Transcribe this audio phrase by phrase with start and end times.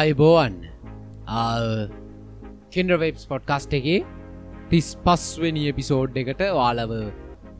[0.00, 0.54] ආයිබෝවන්
[2.74, 3.98] කෙන්ඩවෙබ්ස් podcast එකේ
[4.70, 6.92] තිස් පස්වනි episode එකට වාලව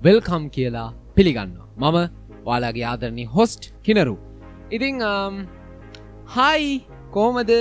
[0.03, 1.99] වෙල්කම් කියලා පිළිගන්න මම
[2.47, 4.15] වාලාගේ ආදරණි හොස්ට් කිනරු
[4.71, 5.03] ඉතිං
[6.37, 6.71] හයි
[7.17, 7.53] කෝමද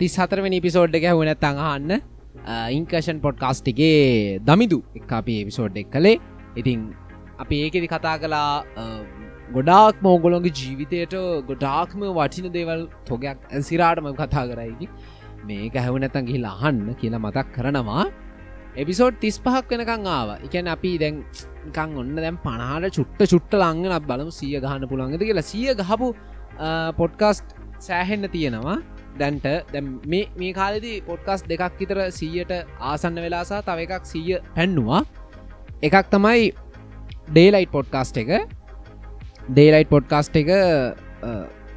[0.00, 1.92] තිස් හතරවනි පිසෝඩ් එක හුනත් අඟහන්න
[2.78, 6.16] ඉංකෂන් පොඩ්කාස්ට් එකේ දමිදු එක් අපේ එපිසෝඩ් එක් කළේ.
[6.56, 6.80] ඉතිං
[7.38, 8.50] අපි ඒකෙදි කතා කලා
[9.52, 11.14] ගොඩාක් මෝගොලොන්ගේ ජීවිතයට
[11.48, 14.88] ගොඩාක්ම වටින දේවල් තොගයක් ඇසිරාටම කතා කරයිකි
[15.48, 18.04] මේක හැවනැතන් ගිහිලා අහන්න කියලා මතක් කරනවා.
[18.76, 21.20] එපිසෝඩ් තිස් පහක් වෙනකං ආව එකැන අපි දැන්
[21.76, 25.50] කං ඔන්න දැම් පණහට චුට්ට චුට්ට ලංගනත් බලමු සිය ගහන්න පුළන්ගද කියලා.
[25.52, 26.08] සිය ගහපු
[27.00, 27.54] පොඩ්කාස්ට්
[27.88, 28.78] සෑහෙන්න තියෙනවා.
[29.20, 32.52] දැන්ට දැම් මේ මේ කාලෙදි පොඩ්කාස් දෙකක් විතර සීයට
[32.92, 35.04] ආසන්න වෙලාසා තව එකක් සීය පැන්නවා.
[35.86, 36.52] එකක් තමයි
[37.28, 38.30] ඩේලයිට් පොඩ්කාස්ට් එක.
[39.48, 40.50] ඩේලයිට් පොඩ්කාස්ට් එක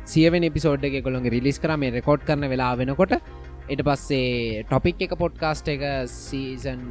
[0.06, 3.14] සියවෙන පිසෝඩ් එක කොළොගේ රිලිස් කරම රෙකෝඩ් කරන වෙලා වෙනකොට
[3.70, 6.82] එට පස්සේ ටොපික් එක පොඩ්කාස්ට් එක සීසන්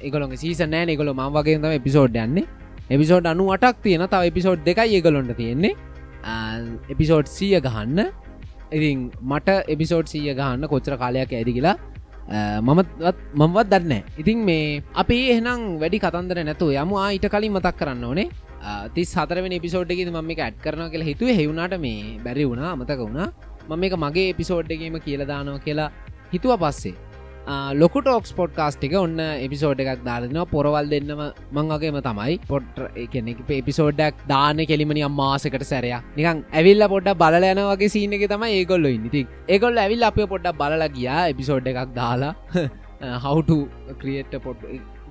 [0.00, 2.46] එකගොළො සීසන නෑ එකගොල ම වගේ තම එපිසෝඩ් යන්නේ.
[2.88, 5.74] එපිසෝඩ් අනු අටක් තියෙන තව එපිසෝඩ් දෙකයි ඒගොලොන්ට තියෙන්නේ.
[6.94, 7.98] එපිසෝඩ් සිය ගහන්න.
[8.70, 11.76] ඉතින් මට එපිසෝඩ් සිය ගහන්න කොච්චර කාලයක් ඇදි කියලා
[12.62, 12.90] මමත්
[13.34, 16.94] මමවත් දන්න ඉතින් මේ අපි එහෙනම් වැඩි කතන්දර නැතු යමු.
[17.08, 18.28] ඊට කලින් මතක් කරන්න ඕනේ.
[18.94, 21.30] ති සතරෙන පිසෝඩ් එකද ම එක ඇඩ් කරන කියලා හිතුව.
[21.40, 23.28] හෙවුණට මේ බැරි වුණා අමතක වුණා.
[23.68, 25.92] මම එක මගේ එපිසෝඩ්ඩගේම කියලදානෝ කියලා
[26.32, 26.96] හිතුව පස්සේ.
[27.74, 32.36] ලොකට ෝක්ස් පොඩ්කාස්ට් එක ඔන්න එපිසෝඩ් එකක් දාලනවා පොරවල් දෙන්නම මංගේම තමයි.
[32.50, 38.26] පොට් එකනෙ එපිසෝඩ්ඩක් දාන කෙලිමනි අම්මාසකට සැරය නිකන් ඇවිල්ල පොඩ්ඩ බල යන වගේ සීන එක
[38.34, 42.34] තමයි ඒගොල්ල ඉනිති ඒගොල්ල ඇවිල් අප පොඩ්ඩ බලල ගියා එපිසෝඩ් එකක් දාලා.
[43.24, 43.52] හවුට
[44.00, 44.64] ක්‍රියට් පොට්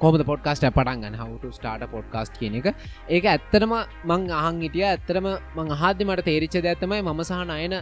[0.03, 2.67] කොමද පොඩ්කාස්ට පටන්ගන්න හවට ස්ටාට පොඩ්කාස්ට කියන එක.
[3.15, 3.73] ඒක ඇත්තරම
[4.09, 4.85] මං අහන් හිටිය.
[4.91, 5.27] ඇත්තරම
[5.57, 7.75] මං අහද මට තේරිච්ච ඇත්තමයි මම සහ අයන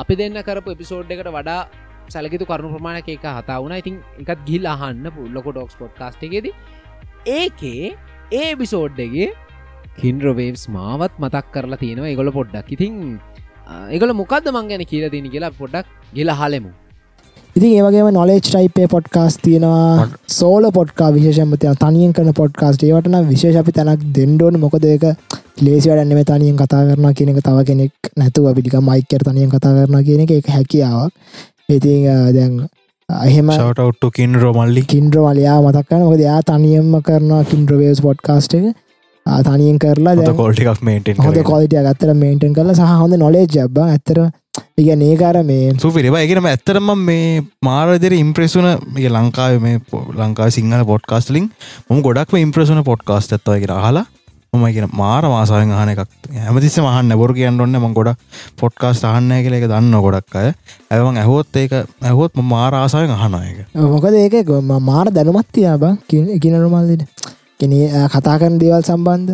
[0.00, 1.60] අපි දෙන්න කරපු එපිසෝඩ් එකට වඩා
[2.14, 3.76] සැලකිතු කරුණු ප්‍රමාණක එක හතා වුණ.
[3.82, 6.48] ඉතින් එකත් ගිල් අහන්න පුල්ලොක ඩොක්ස් පොඩ්කාස්ට එකෙද.
[7.38, 7.96] ඒකේ
[8.40, 9.28] ඒ බිසෝඩ්ඩගේ
[10.00, 12.10] කින්ඩ්‍රවේවස් මාවත් මතක් කරලා තියෙනවා.
[12.12, 12.74] ඒගොල පොඩ්ඩක්.
[12.76, 12.94] ඉතින්
[13.94, 15.86] ඒගොල මොකක්ද මං ගැන කියලා තිනි කියලා පොඩක්
[16.16, 16.72] ගෙල හලෙමු
[17.56, 20.08] ඉතින් ඒවගේම නොලේජ් ටයිපේ පොඩ්කාස් තියෙනවා.
[20.28, 25.06] සෝල පොට්කා විශෂමතය තනියෙන් කන පොඩ්කාස්ට ඒවටන විශේෂ අපි තැනක් දෙන්ඩෝන මොකද ඒක
[25.64, 29.72] ලේසි වැඩන්න මේ තනියෙන් කතා කරන කියන එක තව කෙනෙක් නැතුව පිටික මයිකර තනියෙන් කතා
[29.76, 31.12] කරන කියන එක එක හැකියාවක්.
[31.68, 32.04] ඉතින්
[32.36, 32.58] දැන්
[33.08, 36.24] අහෙම ටවට්ටු කින් රෝමල්ලි කින්ද්‍ර වලයා මතක්කන මොකද?
[36.28, 38.66] යා තනියම්ම කරනවා කින්ද්‍රවේස් පොඩ්කාස්ට එක
[39.42, 44.20] තනියෙන් කරලා කොල්ටික් මේටෙන් හොඳ කොලිටිය ගත්තර මේටන් කරලා සහ හොඳ නොලේ ජබ්බ ඇතර
[44.76, 47.24] ඉග නේකාර මේ සුපිරිවා එකනම ඇත්තරම මේ
[47.62, 49.80] මාරදෙර ඉම්ප්‍රෙසුන මේ ලංකාව මේ
[50.20, 51.48] ලංකා සිංහල පොඩ්කාස්ටලින්
[51.88, 54.06] මොම ගොඩක්ම ඉම්ප්‍රසුන පොඩ්කාස්ට ඇත්තවගේ හලා
[54.52, 56.02] මම කියෙන මාර මාසායෙන් අහන එකක්.
[56.38, 58.12] හැමතිස්ස මහන්න බොර කියන්න ඔන්න ම ගොඩ
[58.56, 60.52] පොඩ්කාස් අහන්න කියල එක දන්න ගොඩක් අය.
[60.90, 61.72] ඇවන් ඇහෝත් ඒක
[62.02, 65.98] ඇහොත් මාර ආසායෙන් අහනයක මොකද ඒක මාර දැනුමත්තියා බං
[66.38, 67.04] කිනරුමල්ලට
[67.60, 67.72] කෙන
[68.14, 69.32] කතා කරන දේවල් සම්බන්ධ.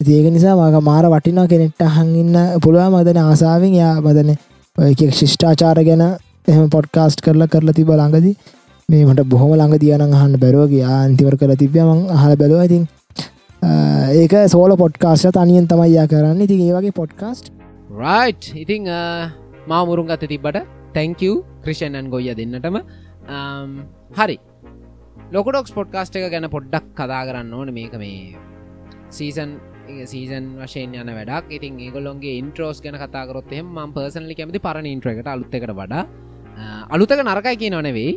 [0.00, 3.74] ඒක නිසා මක මාර වටිනා කෙනෙක්ට අහඟන්න පුළුව මදන ආසාාවෙන්.
[3.80, 4.30] යා බදන
[4.78, 6.04] එක ශිෂ්ඨාචාර ගැන
[6.48, 8.36] එහම පොඩ්කාස්ට් කරලා කරලා තිබ ළඟදී.
[8.88, 11.88] මේ මට බොහොම ළඟ තියන අහන්න බැරෝගේ අන්තිවර කර තිබ්‍යම
[12.22, 12.60] හල බැලුව.
[12.68, 12.84] ඉතින්
[14.20, 16.40] ඒක සෝල පොඩ්කාස්ට තනියෙන් තමයියා කරන්න.
[16.46, 17.50] ඉතින් ඒවගේ පොඩ්කාස්ට්
[18.02, 18.84] රයි් ඉතිං
[19.72, 20.58] මාමුරුන් ගත තිබට
[20.94, 22.76] තැංකව ක්‍රිෂණන් ගොයිය දෙන්නටම.
[24.18, 24.36] හරි.
[25.34, 27.72] ලොකඩොක්ස් පොඩ්කාස්ට එක ගැන පොඩ්ඩක් කතා කරන්න ඕන.
[27.74, 28.36] මේක මේ
[29.10, 29.58] සීසන්
[30.04, 31.50] සීසන් වශයෙන් යන වැඩක්.
[31.50, 36.06] ඉතින් ඒගොලොන්ගේ ඉන්ට්‍රෝස් ගැන කතාකරොත් එම ම පර්සනලි කැමති පරණ ඉන්ට්‍රකට අලුත්තකට වඩා.
[36.88, 38.12] අලුතක නරකයි කිය නොනෙවෙයි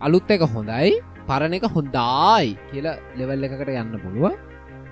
[0.00, 0.92] අලුත් එක හොඳයි
[1.26, 4.38] පරණ එක හොඳයි කියලා ලෙවල් එකකට යන්න පුළුව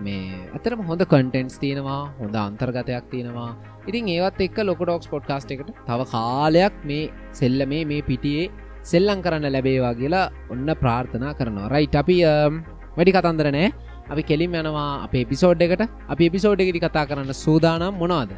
[0.00, 3.54] මේ අතරම හොඳ කටෙන්ස් තියෙනවා හොඳ අන්තර්ගතයක් තියෙනවා.
[3.86, 8.50] ඉතින් ඒවත් එක් ලොකඩොක්ස් පොඩ්කාස්ට එකට තව කාලයක් මේ සෙල්ල මේ මේ පිටියේ
[8.90, 11.68] සෙල්ලං කරන්න ලැබේවා කියලා ඔන්න ප්‍රාර්ථනා කරනවා.
[11.74, 12.16] රයිට අපි
[12.96, 13.68] වැඩි කතන්දර නෑ
[14.12, 15.82] අපි කෙලිම් යනවා අප එපිසෝඩ් එකට.
[16.12, 18.32] අපි එපිසෝඩ් එකෙදි කතා කරන්න සූදානම් මොනවාද?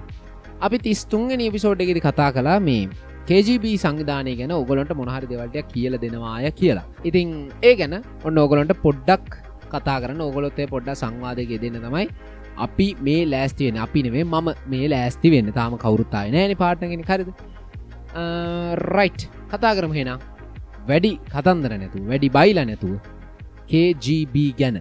[0.67, 2.85] අපි තිස්තුන්ගෙන එපිසෝඩ් එකෙදි කතා කලා මේ
[3.29, 6.87] KGB සංවිධානය ගැන ඔගොලොන්ට මොනහරි දෙවල්ටයක් කියල දෙනවාය කියලා.
[7.08, 7.29] ඉතින්
[7.62, 7.94] ඒ ගැන
[8.26, 9.41] ඔන්න ඕගොලොන්ට පොඩ්ඩක්
[9.73, 10.20] කතා කරන්න.
[10.31, 12.06] ඔගොලොත්තේ පොඩ්ඩ සංවාදයගේ දෙන්න තමයි
[12.67, 15.52] අපි මේ ලෑස්තිවෙන අපි නෙවේ මම මේ ලෑස්ති වෙන්න.
[15.58, 17.29] තාම කවුරුත්තාය නෑන පාටගෙන කරද
[18.96, 20.12] රයිට් කතා කරම හෙන.
[20.88, 22.96] වැඩි කතන්දර නැතු වැඩි බයිල නැතුව
[23.66, 24.76] KGB ගැන.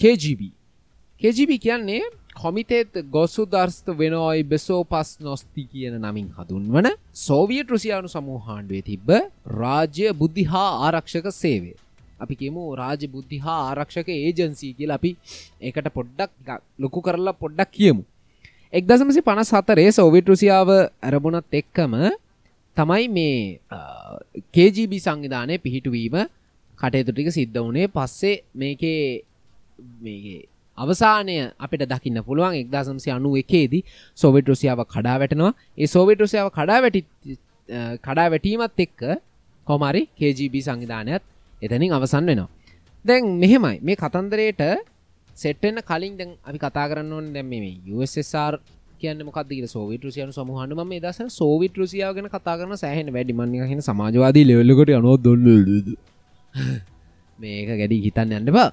[0.00, 0.42] KGB
[1.20, 2.02] KGB කියන්නේ
[2.34, 6.88] කොමිතේත් ගොසු දර්ස්ත වෙනෝයි බෙසෝ පස් නොස්ති කියන නමින් හඳුන්වන
[7.20, 9.08] සෝවියට් රුසියානු සමූහාණ්ඩුවේ තිබ්බ
[9.54, 11.72] රාජ්‍ය බුද්ධි හා ආරක්ෂක සේවය.
[12.20, 15.10] අපි කියමු රාජ බුද්ධි හා ආරක්ෂක ඒජන්සී කියලා අපි
[15.60, 18.02] ඒකට පොඩ්ඩක් ලොකු කරලා පොඩ්ඩක් කියමු.
[18.72, 21.92] එක්දසමසි පනස් හතරේ සෝවිට් රුසියාව ඇරබුණත් එක්කම
[22.76, 23.36] තමයි මේ
[24.50, 26.16] කේජීබ සංවිධානය පිහිටුවීම
[26.78, 27.86] කටයුතු ටික සිද්ධ වුණේ.
[27.88, 29.22] පස්සේ මේකේ
[30.00, 30.40] මේගේ
[30.78, 33.82] අවසානය අපිට දකින්න පුළුවන් එක්දාසම්සි අනුව එකේදී
[34.18, 35.54] සෝවිට රුසියාව කඩා වැටෙනවා.
[35.78, 37.00] ඒ සෝවිට රුසියාව කඩා වැටි
[38.00, 39.00] කඩා වැටීමත් එක්ක
[39.66, 41.22] කොමරි KGB සංවිධානයත්
[41.64, 42.48] එතනින් අවසන් වෙනවා.
[43.04, 43.76] දැන් මෙහෙමයි.
[43.80, 44.62] මේ කතන්දරයට
[45.36, 48.54] සෙට්ටෙන්න්න කලින් දැන් අපි කතා කරන්න ඕන දැම් මේ USSR
[49.00, 53.82] කියන්න මොකද සෝවිට රුසියන සමහන්න ම දස සෝවිට රුසියාව ගැන කතා කරන සෑහෙන වැඩිමන්න හෙන
[53.82, 55.46] සමාජවාදී ලෙවල්ලකට අනො දොල්ල
[57.38, 58.70] මේක ගැඩි හිතන්න යන්න බා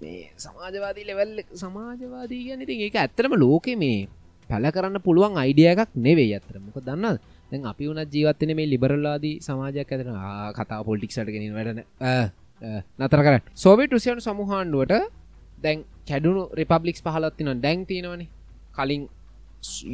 [0.00, 3.98] මේ සමාජවාදී ලෙවල් සමාජවාදී ගැන ඉතින් ඒක ඇත්තරම ලෝකෙ මේ
[4.50, 7.16] පැල කරන්න පුළුවන් අයිඩිය එකක් නෙවේ ඇතර මොක දන්න
[7.50, 10.12] දැන් අපි වුණත් ජීවත්තන මේ ලිබරල්ලාදී සමාජයක් ඇතන
[10.56, 11.80] කතා පොල්ටික්ෂට ගෙනින් වැඩන
[13.00, 14.92] නතර කර සෝවිට රුසියනු සමහාණ්ඩුවට
[15.62, 18.28] දැන් කැඩුණු රිපබ්ලික්ස් පහලත්තින දැන් තියෙනවනේ.
[18.72, 19.08] කලින්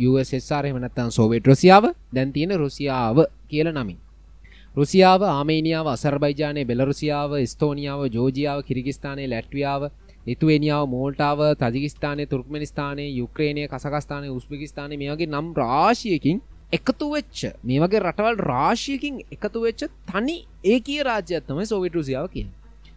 [0.03, 3.17] USSR එමනත්තන් සෝවිට රුසියාව දැන් තියෙන රුසියාව
[3.49, 3.99] කියල නමින්.
[4.77, 9.83] රුසියාව ආමේනියාව අසර්බයිජානය බෙලරුසියාව ස්තෝනියාව ජෝජියාව කිරිගිස්ථානය ලැට්වියාව
[10.27, 16.39] ලිතුවනියාව මෝල්ටාව තජිකිස්ථානය තුර්ක්මනිස්ථානය යුක්‍රේණය කසකස්ථානය උස්පිකිස්ථානය මේ වගේ නම් රාශයකින්
[16.73, 22.47] එකතු වෙච්ච මේ වගේ රටවල් රාශයකින් එකතු වෙච්ච තනි ඒ කිය රාජ්‍යත්තමයි සෝවිට රුසියාව කිය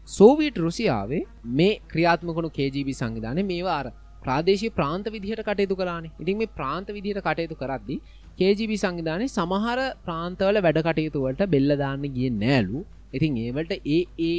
[0.08, 1.24] සෝවිට රුසියාවේ
[1.54, 3.86] මේ ක්‍රියාත්මකුණු කේජීබි සංවිධානය මේවාර
[4.24, 7.98] ප්‍රාදේශී ප්‍රාන්ත විදිහට කටයුතු කරන්නේ ඉතින් මේ ප්‍රාන්ත විදිහට කටයුතු කරද්දි
[8.40, 12.84] කේජීබි සංවිධානය සමහර ප්‍රාන්තවල වැඩ කටයුතුවලට බෙල්ලදාන්න ගිය නෑලු
[13.14, 14.36] ඉතින් ඒවලට ඒ ඒ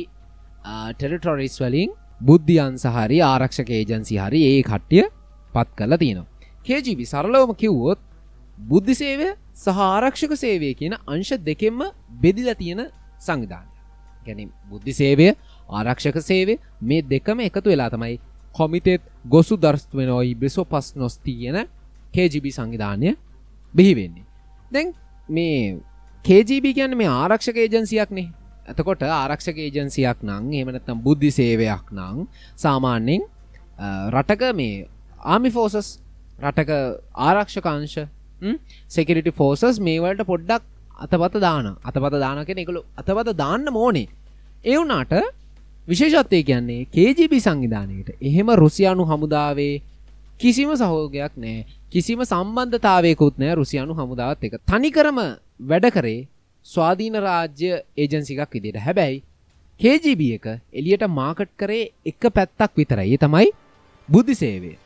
[0.94, 5.06] ටෙරටොරිස් වලින් බුද්ධියන් සහරි ආරක්ෂක ඒජන්සි හරි ඒ කට්ටිය
[5.54, 6.30] පත් කල තියෙනවා.
[6.66, 8.00] කේජීබි සරලවම කිව්වොත්
[8.60, 11.80] බුද්ධි සේවය සහ ආරක්ෂක සේවය කියන අංශ දෙකෙන්ම
[12.20, 12.80] බෙදිල තියෙන
[13.18, 13.68] සංවිධානය.
[14.26, 15.28] ගැන බුද්ධි සේවය
[15.70, 18.18] ආරක්ෂක සේවය මේ දෙකම එකතු වෙලා තමයි
[18.54, 21.58] කොමිතෙත් ගොසු දර්ස්වෙනොයි බෙසෝ පස් නොස්ති කියන
[22.14, 23.16] කේජිබි සංවිධානය
[23.74, 24.26] බිහිවෙන්නේ
[24.70, 24.94] දැන්
[25.28, 25.80] මේ
[26.24, 28.28] කේජීබ කියන්න මේ ආරක්ෂක ඒජන්සියක්නේ
[28.68, 32.26] ඇතකොට ආරක්ෂක ඒජන්සියක් නං එමනත්තම් බුද්ධි සේවයක් නං
[32.56, 33.22] සාමාන්‍යෙන්
[34.10, 34.88] රටක මේ
[35.26, 35.88] ආමි ෆෝසස්
[36.38, 36.70] රටක
[37.20, 37.98] ආරක්ෂකංශ
[38.88, 40.64] සෙකරිටි ෆෝසස් මේවලට පොඩ්ඩක්
[40.98, 44.08] අතපත දාන අතපත දාන කෙන එකළු අතපත දාන්න මෝනේ
[44.64, 45.14] එවුනාට
[45.88, 49.72] විශේෂත්වය කියන්නේ කේජීබි සංවිධානයට එහෙම රුසියානු හමුදාවේ
[50.38, 51.56] කිසිම සහෝගයක් නෑ
[51.90, 55.18] කිසිම සම්බන්ධතාවයකුත් නෑ රුසියානු හමුදාවත් එක තනිකරම
[55.66, 56.20] වැඩ කරේ
[56.66, 59.18] ස්වාධීන රාජ්‍ය ඒජන්සිකක් විදිට හැබැයි
[59.80, 63.16] KGB එක එලියට මාකට් කරේ එක පැත්තක් විතරයි.
[63.16, 63.48] තමයි
[64.08, 64.76] බුද්ධි සේවේ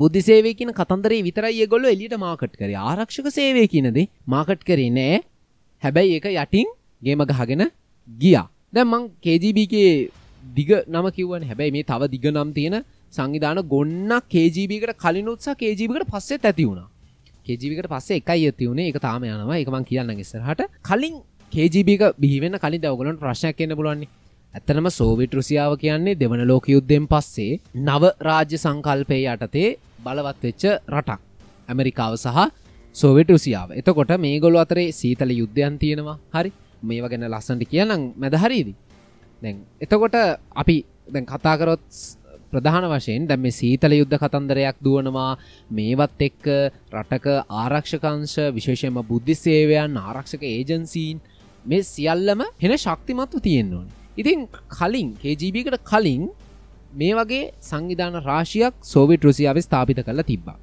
[0.00, 2.76] බුද්ධි සේවේ කියන කතන්දරේ විතරයි ගොල්ල එලියට මාකට් කරේ.
[2.90, 5.20] ආරක්ෂක සේවය කියනද මාකට් කරේ නෑ.
[5.82, 6.68] හැබැයි එක යටින්
[7.02, 7.62] ගේම ගහගෙන
[8.08, 8.46] ගියා.
[8.72, 10.10] දැම්මං KGBගේ
[10.56, 11.46] දිග නම කිව්වන්.
[11.50, 12.76] හැබැයි මේ තව දිග නම් තියෙන
[13.12, 16.88] සංවිධාන ගොන්න කේජීබිකට කලින් උත්සා කේජීබිකට පස්සේ ඇති වුණා.
[17.46, 18.90] කේජීවිකට පස්සේ එකයි ඇති වුණේ.
[18.90, 19.58] එක තාම යනවා.
[19.62, 21.16] එකමන් කියන්න ඉස්සරහට කලින්
[21.52, 24.12] කේජීබික බිහිවෙන කලින් දවගලන් ප්‍රශ්නයක් කියන්න පුළුවන්නේ.
[24.56, 29.68] ඇත්තනම සෝවිට රුසියාව කියන්නේ දෙවන ලෝක යුද්ධෙන් පස්සේ නව රාජ්‍ය සංකල්පය යටතේ
[30.04, 31.20] බලවත් වෙච්ච රටක්.
[31.68, 32.38] ඇමරිකාව සහ
[32.96, 33.68] සෝවිට රුසියාව.
[33.72, 36.18] එතකොට මේ ගොලු අතරේ සීතල යුද්ධයන් තියෙනවා.
[36.32, 36.50] හරි?
[36.82, 38.72] මේව ගැන ලස්සන්ට කියනම් මැදහරීදි
[39.42, 40.16] දැන් එතකොට
[40.54, 41.84] අපි දැන් කතාකරොත්
[42.50, 45.32] ප්‍රධාන වශයෙන් දැම් මේ සීතල යුද්ධ කතන්දරයක් දුවනවා.
[45.70, 46.44] මේවත් එක්ක
[46.94, 51.20] රටක ආරක්ෂකංශ විශේෂයම බුද්ධි සේවයන් ආරක්ෂක ඒජන්සීන්
[51.64, 54.05] මේ සියල්ලම හෙන ශක්තිමත්ව තියෙන්නවා.
[54.16, 56.22] ඉතින් කලින් කේජීබිකට කලින්
[56.92, 60.56] මේ වගේ සංවිධාන රාශියක් සෝවිට රුසියාව ස්ථාපිත කරලා තිබ්බා.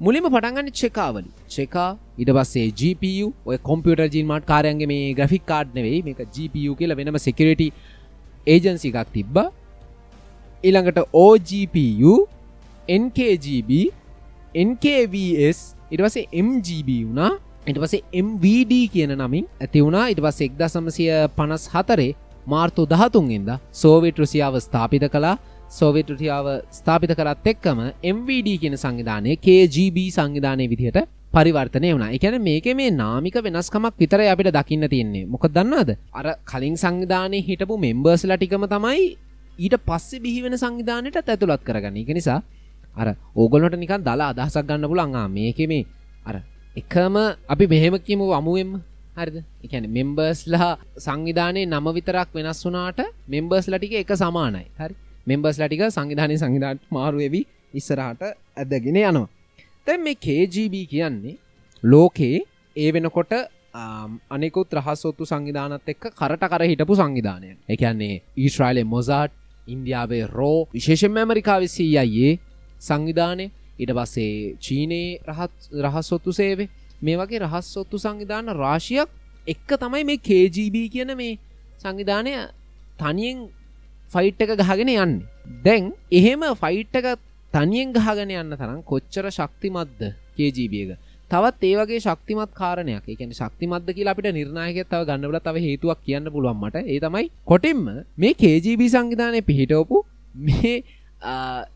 [0.00, 1.30] මුලිම පටන්ගන්න චෙකාවලි.
[1.54, 6.94] චෙකා ඉට පස්සේ GPU ඔය කොම්පියුට ජීන්මට කාරයන්ගේ මේ ග්‍රෆික් කාඩ් නෙවෙයි මේ GPU කියල
[6.98, 7.62] වෙනම සෙකරට
[8.46, 9.48] ඒජන්සි එකක් තිබ්බා.
[10.64, 12.14] ඊළඟට OGPU
[13.00, 13.70] NKGB
[14.68, 15.58] NKVS
[15.92, 17.32] ඉට පසේ MGB වුණා.
[17.68, 20.06] ඉට පසේ MVD කියන නමින් ඇති වුණා.
[20.12, 22.14] ඉට පස් එක්ද සමසය පනස් හතරේ
[22.48, 25.36] මාර්තු දහතුන්ගෙන්ද සෝවිට රුසියාව ස්ථාපිත කලා
[25.70, 27.78] සෝවිට රුටියාව ස්ථාපිත කරත් එක්කම
[28.08, 30.98] MVD කියන සංවිධානය KGB සංවිධානය විදිහට
[31.32, 32.08] පරිවර්තනය වුණ.
[32.08, 35.26] එකැන මේක මේ නාමික වෙනස්කමක් විතර අපිට දකින්න තියෙන්නේ.
[35.26, 39.16] මොක දන්නද අර කලින් සංවිධානය හිටපු මෙම්බර්ස්ල ටිකම තමයි
[39.58, 41.96] ඊට පස්සේ බිහිවෙන සංවිධානයට ඇතුළත් කරගන්න.
[41.96, 42.40] එක නිසා
[42.96, 45.84] අර ඕගොලට නිකන් දලා අදහසක් ගන්න පුළන්ආ මේක මේ
[46.24, 46.40] අර
[46.76, 47.14] එකම
[47.46, 48.80] අපි මෙහෙම කියමු අමුුවෙන්ම.
[49.18, 49.36] හරිද?
[49.64, 54.64] එකන මෙම්බර්ස්ලා සංවිධානය නම විතරක් වෙනස් වුනාට මෙම්බර්ස් ලටික එක සමානයි.
[54.78, 54.94] හරි?
[55.26, 57.44] මෙම්බර්ස් ලටික සංවිධානය සංවිධාට මාරුවවී
[57.74, 58.22] ඉස්සරහට
[58.56, 59.28] ඇදගෙන යනවා.
[59.86, 61.36] තැන් මේ KGB කියන්නේ
[61.82, 62.40] ලෝකයේ
[62.76, 63.32] ඒ වෙනකොට
[64.30, 69.32] අනෙකුත් රහස්සොත්තු සංවිධානත් එක්ක කරට කර හිටපු සංවිධානය එකන්නේ ඊශ්‍රයිලේ මොසාට්
[69.66, 72.32] ඉන්දියාවේ රෝ විශේෂෙන් ඇමරිකාව සීයයේ
[72.80, 73.46] සංවිධානය.
[73.78, 76.68] ඉට පස්සේ චීනයේ රහත් රහස්සොත්තු සේවේ
[77.00, 79.08] මේ වගේ රහස්සොත්තු සංවිධාන රාශියක්
[79.46, 81.38] එක්ක තමයි මේ KGB කියන මේ
[81.78, 82.32] සංවිධානය
[82.98, 83.48] තනියෙන්
[84.10, 85.14] ෆයිට් එක ගහගෙන යන්න.
[85.64, 87.06] දැන් එහෙම ෆයිට් එක
[87.52, 90.00] තනියෙන් ගහගෙන යන්න තරම් කොච්චර ශක්තිමත්ද
[90.36, 90.98] KGB එක?
[91.30, 93.04] තවත් ඒ වගේ ශක්තිමත් කාරණයක්.
[93.04, 96.84] ඒ කියන්නේ ශක්තිමත්ද කියලා අපිට නිර්ණායකයෙක් තව ගන්න බලා තව හේතුවක් කියන්න පුළුවන් මට.
[96.84, 97.84] ඒ තමයි කොටින්ම
[98.16, 100.02] මේ KGB සංවිධානයේ පිහිටවපු
[100.34, 100.74] මේ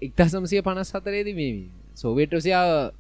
[0.01, 1.53] එක්දසමසිය පනස් හතරේදි මේ
[1.95, 2.91] සෝවේට රුසියා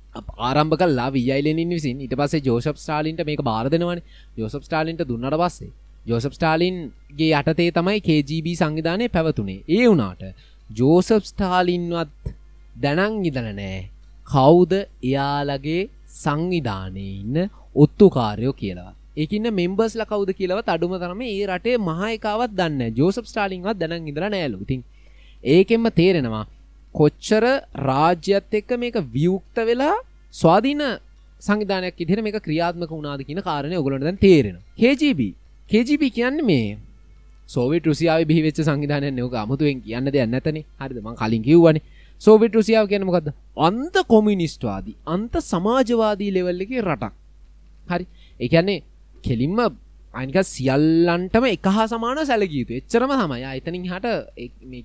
[0.40, 2.00] ආරම්භ කල්ලා වියයිලෙනින් විසින්.
[2.00, 4.00] ඉට පස්සේ ජෝෂප් ස්ටාලින්ට මේක බාරදනවන
[4.36, 5.72] ජෝසප් ස්ටාලින්ට දුන්නට පස්සේ
[6.06, 9.64] ජෝසප් ස්ටාලින්ගේ යටතේ තමයි KGB සංවිධානය පැවතුනේ.
[9.68, 10.22] ඒ වුනාට
[10.70, 12.32] ජෝසප් ස්ටාලින්වත්
[12.76, 13.78] දැනං ඉදල නෑ
[14.26, 15.82] කවුද එයාලගේ
[16.16, 17.38] සංවිධානය ඉන්න
[17.76, 18.92] ඔත්තුකාරයෝ කියලා.
[19.14, 24.58] ඒකන්න මෙම්බර්ස් ලකවද කියලව අඩුම තරම ඒ රටේ මහයකාවත් දන්න ජෝසප් ස්ටාලින්වත් දැන ඉදර නෑලු
[24.64, 24.82] ඉතින්
[25.44, 26.44] ඒකෙන්ම තේරෙනවා
[26.94, 27.44] කොච්චර
[27.88, 29.96] රාජ්‍යත් එක්ක මේක වියුක්ත වෙලා
[30.34, 30.82] ස්වාධීන
[31.40, 35.20] සංවිධානයක් ඉදිර මේ ක්‍රියාත්මක වුණාද කියන කාරණය ඔගලට දැන් තේරෙන KGB.
[35.70, 36.78] KGB කියන්න මේ
[37.48, 40.58] සෝවිට රුසියාව බිහිවෙච්ච සංවිධානය නෝක අමුතුවෙන් කියන්න දෙයක් නැතන.
[40.80, 40.98] හරිද?
[40.98, 41.82] මං කලින් කිව්වනේ.
[42.20, 47.12] සෝවිට රුසියාව කියන මොකක්ද අන්ත කොමිනිස්ටවාදී අන්ත සමාජවාදී ලෙවල්ලක රටක්.
[47.88, 48.04] හරි.
[48.40, 48.82] එකන්නේ
[49.24, 49.58] කෙලින්ම
[50.14, 53.44] අනික සියල්ලන්ටම එක හා සමාන සැලගීතු එච්චරම තමයි.
[53.58, 54.06] එතනින් හට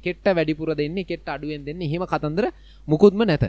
[0.04, 1.82] කෙට්ට වැඩිපුර දෙන්න කෙට්ට අඩුවෙන් දෙන්න.
[1.84, 2.46] හෙම කතන්දර
[2.88, 3.44] මුකුත්ම නැත.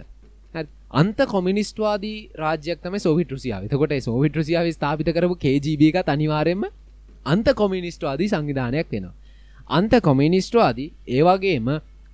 [0.92, 3.68] අන්ත කොමිනිස්ටවාදී රාජ්‍යක්තම සෝවිට රුසියාව.
[3.68, 6.64] තකොට සෝවිට රුසියාව ස්ථාපිත කරපු KGB එක අනිවාරයෙන්ම
[7.26, 9.14] අන්ත කොමිනිස්ටවාදී සංවිධානයක් වෙනවා.
[9.70, 11.68] අන්ත කොමිනිස්ටවාදී ඒවාගේම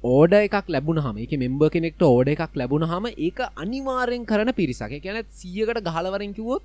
[0.04, 4.92] ඕඩ එකක් ලැබුණ හම එක මෙම්බ කෙනෙක්ට ඕඩ එකක් ලැබුණ හම ඒක අනිවාරෙන් කරන පිරිසක.
[5.00, 6.62] ගැන සියකට ගහලවරෙන් කිවොත්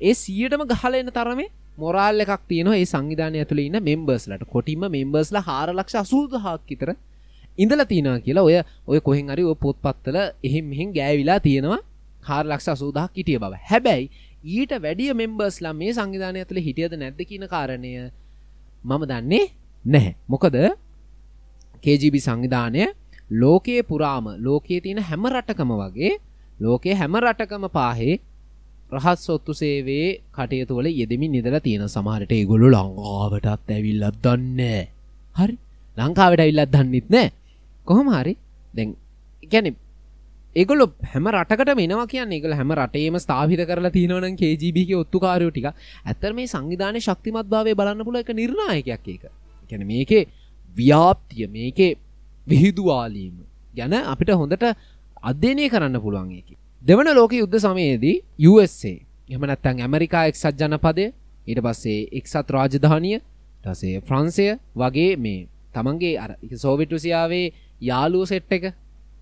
[0.00, 5.96] ඒ සියටම ගහලෙන තරමේ මොරාල් එකක් තියෙන ඒ සංවිධානය ඇතුළ ඉන්න මෙම්බර්ස්ලට කොටිම මෙම්බර්ස්ල හාරලක්ෂ
[5.96, 6.90] අසූදහක් විතර
[7.58, 8.56] ඉඳල තියෙන කියලා ඔය
[8.86, 11.80] ඔය කොහෙන් අරි ඔය පොත්පත්තල එහෙම මෙහින් ගෑවිලා තියෙනවා.
[12.22, 13.52] හාරලක්ෂ අසූදහක් හිටිය බව.
[13.62, 14.10] හැබැයි
[14.46, 17.92] ඊට වැඩිය මෙම්බර්ස්ලා මේ සංවිධානය ඇතුළ හිටියද නැද්ද කියන කාරණය
[18.84, 19.44] මම දන්නේ
[19.84, 20.14] නැහැ.
[20.26, 20.56] මොකද
[21.84, 22.82] KGB සංවිධානය
[23.32, 26.12] ලෝකයේ පුරාම ලෝකයේ තියෙන හැම රටකම වගේ
[26.60, 28.20] ලෝකයේ හැම රටකම පාහේ
[28.92, 34.82] රහත් සොත්තු සේවේ කටයුතුවල යෙදමින් නිදල තියෙන සමහරට ඒගොලු ලංකාවටත් ඇවිල්ලත් දන්නේ
[35.36, 35.58] හරි.
[35.96, 37.32] ලංකාවට ඇවිල්ලත් දන්නෙත් නෑ.
[37.86, 38.36] කොහොම හරි.
[38.74, 38.94] දැන්
[39.42, 39.74] ගැන
[40.56, 46.32] ඒගොල හැම රටකට මෙනවා කියන්න ඒගල හැම රටේම ස්ථාහිත කරලා තියනවන KGBක ඔත්තුකාරයෝ ටික ඇත්තර
[46.32, 49.24] මේ සංවිධානය ශක්තිමත් භාවය බලන්න පුල එක නිර්ණයකයක් ඒක.
[49.70, 50.22] ගැන මේකේ
[50.76, 51.98] ව්‍යාප්තිය මේකේ
[52.46, 53.42] විහිදුවාලීම
[53.74, 54.64] ගැන අපිට හොඳට
[55.22, 56.54] අධ්‍යනය කරන්න පුළුවන් එක
[56.86, 58.90] දෙවන ලෝක යුද්ධ සමයේදී USA
[59.28, 61.04] එම නැත්තැන් ඇමරිකා එක්සත් ජනපදය
[61.46, 63.16] ඊට පස්සේ එක්සත් රාජධානිය
[63.64, 64.44] ටසේ ෆ්‍රන්සය
[64.76, 65.40] වගේ මේ
[65.74, 67.46] තමන්ගේ අර සෝවිටුසියාවේ
[67.82, 68.66] යාලුව සෙට් එක.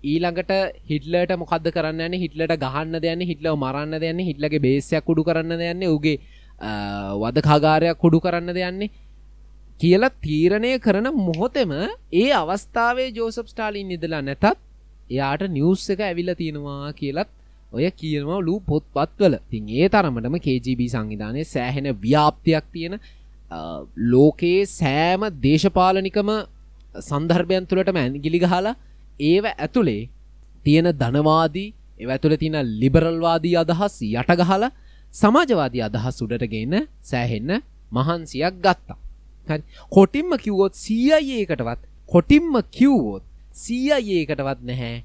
[0.03, 0.51] ඊළඟට
[0.83, 6.19] හිටලට මොකද කරන්න හිටලට ගහන්න දෙයන්න හිටලව මරන්න දෙයන්න හිටලගේ බේසයක් කුඩු කරන්න දෙයන්න උගේ
[7.21, 8.91] වද කාගාරයක් කුඩු කරන්න දෙයන්නේ
[9.79, 11.73] කියලා තීරණය කරන මොහොතෙම
[12.13, 14.45] ඒ අවස්ථාවේ ජෝසප් ස්ටාලින් ඉදලා නැතත්
[15.09, 17.34] එයාට නිවස් එක ඇවිල්ල තියෙනවා කියලත්
[17.75, 22.95] ඔය කියනවා ලූ පොත්පත්වල තින් ඒ තරමටම KGB සංවිධානය සෑහෙන ව්‍යාප්තියක් තියෙන
[24.11, 26.29] ලෝකයේ සෑම දේශපාලනිකම
[27.01, 28.75] සන්දර්භයන් තුළටම ඇන්ගිලි ගහලා
[29.21, 30.03] ඒව ඇතුළේ
[30.65, 34.71] තියෙන ධනවාදී එව ඇතුළ තියෙන ලිබරල්වාදී අදහස් යටගහලා
[35.13, 37.51] සමාජවාදී අදහස් උඩටගන්න සෑහෙන්න
[37.91, 38.97] මහන්සියක් ගත්තා.
[39.47, 39.63] හරි.
[39.89, 43.23] කොටින්ම කිව්වොත් සීයඒකටවත් කොටින්ම කිව්වොත්
[43.55, 44.95] සීයඒකටවත් නැහැ.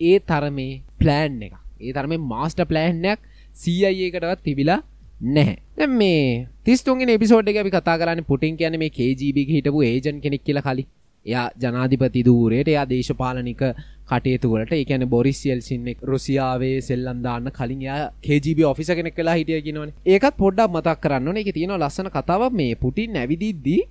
[0.00, 3.20] ඒ තරමේ ප්ලෑන් එක ඒ තරම මාස්ට ප්ලෑන්යක්
[3.56, 4.80] සීයඒකටවත් තිබිලා
[5.28, 5.88] නැහැ.
[5.94, 10.66] මේ තිස්තුන්ගේ එපිසෝඩ් එක අපි කතා කරන්න පුටින් කියන මේ KGB හිටපු ඒජන් කෙනෙක් කියලා
[10.66, 10.86] කලි
[11.26, 13.62] එයා ජනාධිපති දූරයට එයා දේශපාලනික
[14.10, 20.36] කටයුතුවලට එකන බොරිසියල් සින්නෙක් රුසියාවේ සෙල්ලන්දාන්න කලින් යා KGB ඔෆිස කෙනෙක් වෙලා හිටිය කිනවන ඒකත්
[20.36, 23.82] පොඩ්ඩක් මතක් කරන්න එක තියෙන ලස්සන කතාව මේ පුටින් ඇවිදිද්දී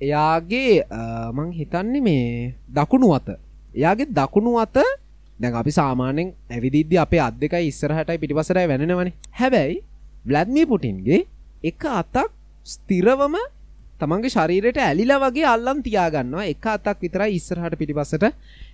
[0.00, 0.82] එයාගේ
[1.32, 3.28] මං හිතන්නේ මේ දකුණු අත.
[3.74, 4.76] එයාගේ දකුණු අත
[5.42, 9.82] දැන් අපි සාමානෙන් ඇවිදිද්‍ය අපේ අත් දෙකයි ඉස්සරහටයි පිටිපසරයි වෙනවන හැබැයි
[10.24, 11.20] බ්ලැද්මී පුටින්ගේ
[11.64, 12.30] එක අතක්
[12.66, 13.36] ස්තිරවම
[14.00, 16.44] තමන්ගේ ශරීරයට ඇලිලා වගේ අල්ලම් තියාගන්නවා.
[16.46, 18.24] එක අතක් විතරයි ඉස්සරහට පිටිපසට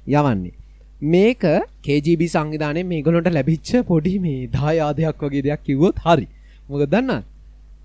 [0.09, 0.55] යවන්නේ.
[1.05, 1.43] මේක
[1.87, 6.27] KGB සංවිධානය මේගොලොට ලැබිච්ච පොඩි මේ දායාදයක් වගේ දෙයක් කිව්වොත් හරි.
[6.69, 7.23] මොක දන්න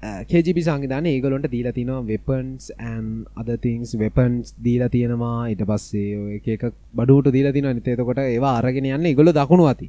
[0.03, 3.05] Uh, කේජිපි සංවිධාන ඒගොලොන්ට දීලා තිනවා වෙපන්ස් ඇන්
[3.35, 9.11] අදතිංස් වෙපන්ස් දීලා තියෙනවා ඉට පස්සේ ඔය එක බඩුට දීලා තින නිතේතකොට ඒවා අරගෙන යන්න
[9.11, 9.87] ඉගොල දකුණු අති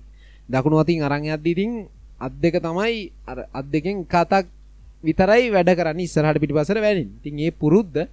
[0.49, 1.73] දකුණු අතින් අරං අද්දිතින්
[2.18, 4.47] අත් දෙක තමයි අත් දෙකෙන් කතක්
[5.04, 6.00] විතරයි වැඩ කරන්න.
[6.00, 7.09] ඉස්සරහට පිටි පසර වැනින්.
[7.23, 8.06] තින් ඒ පුරුද්ධ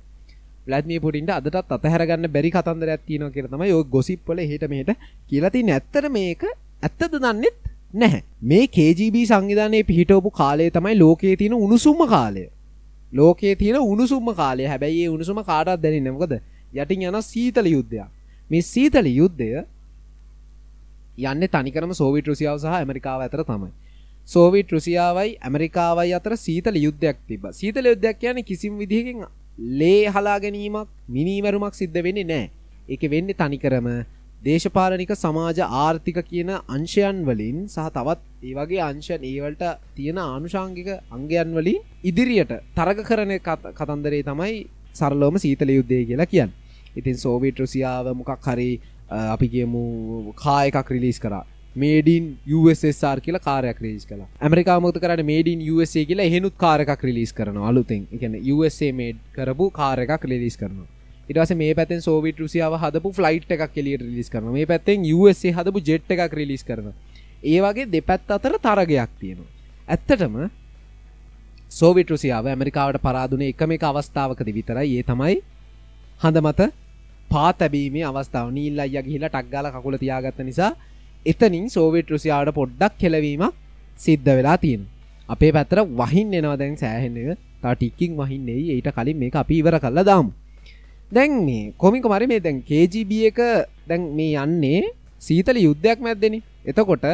[0.67, 4.91] ලත්මිය පුටින්ට අදටත් අතහැරගන්න බැරි කතන්දර ඇත්තින කියර තමයි යෝ ගොසිප්පල හට මෙට
[5.29, 6.43] කියලති නැත්තර මේක
[6.81, 7.60] ඇත්තද දන්නෙත්
[7.93, 8.23] නැහැ.
[8.43, 12.47] මේ KGB සංවිධානයේ පිහිටවපු කාලය තමයි ලෝකයේ තියෙන උණුසුම්ම කාලය.
[13.11, 14.65] ලෝකයේ තියෙන උණුසුම්ම කාලය.
[14.65, 16.33] හැබැයි උණුසුම කාටත් දැන නමකද
[16.73, 18.09] යටින් යන සීතල යුද්ධයක්.
[18.49, 19.51] මේ සීතල යුද්ධය
[21.21, 23.71] යන්න තනිකරම සෝවිට රුසියාව සහ ඇමරිකාව ඇතර තමයි.
[24.27, 29.25] සෝවිට රුසියාවයි ඇමරිකාවයි අතර සීතල යුද්ධයක් තිබ සීතල යුද්ධයක් යන කිසිම් විදිහකින්
[29.57, 32.45] ලේ හලා ගැනීමක් මිනීමැරුමක් සිද්ධ වෙන්නේ නෑ
[32.87, 33.87] එක වෙන්න තනිකරම
[34.41, 39.63] දේශපාලනික සමාජ ආර්ථික කියන අංශයන් වලින් සහ තවත් ඒ වගේ අංශයන් ඒවලට
[39.97, 43.33] තියෙන ආනුෂාංගික අංගයන් වලින් ඉදිරියට තරග කරන
[43.79, 44.55] කතන්දරේ තමයි
[44.99, 46.51] සරලෝම සීතල යුද්ධය කියලා කියන්න.
[46.99, 48.69] ඉතින් සෝවිට රුසියාව මොකක් හරි
[49.35, 49.83] අපි කියමු
[50.43, 51.43] කායකක් රිලිස් කරා.
[51.75, 52.25] මේඩින්
[52.59, 58.01] USSR කියලා කාරයක් රිලිස් කලා ඇමරිකාමත කරට මේඩින් USA කියලා එහෙනුත් කාරකක් රිලිස් කරන අලුතෙන්.
[58.15, 60.89] එකන USA මේඩ් කරපු කාරකක් රිලිස් කරනවා.
[61.31, 65.83] ඉටස මේ පැතෙන් සෝවිට රුසියාව හදපු ෆ්ලයිට් එකක් කෙලියට රිලිස් කරන මේ පැත්තෙන් USA හදපු
[65.89, 66.91] ජෙට් එකක් රිලිස් කරන
[67.43, 69.49] ඒ වගේ දෙපැත් අතර තරගයක් තියෙනවා.
[69.87, 70.35] ඇත්තටම
[71.71, 74.87] සෝවිට රුසියාව ඇමරිකාවට පරාදුන එකම එක අවස්ථාවකද විතරයි.
[74.97, 75.37] ඒ තමයි
[76.21, 76.61] හඳ මත
[77.29, 78.47] පා තැබීමේ අවස්ථාව.
[78.51, 80.71] නීල් අයිය ගිහිලා ටක්ගාල කකුල තියාගත්ත නිසා
[81.25, 83.55] එතනින් සෝවිට රුසියාවට පොඩ්ඩක් කෙලවීමක්
[83.97, 84.83] සිද්ධ වෙලා තියෙන
[85.29, 90.03] අපේ පැතර වහින් එනවා දැන් සෑහෙන්නක තා ටික්කින් වහින්නේ ඊට කලින් මේ අපි ඉවර කල්ලා
[90.03, 90.31] දාමු.
[91.11, 93.39] දැන් මේ කොමික මරි මේ දැන් කේජB එක
[93.89, 94.81] දැන් මේ යන්නේ
[95.19, 96.35] සීතල යුද්ධයක් මැද්දෙන.
[96.65, 97.05] එතකොට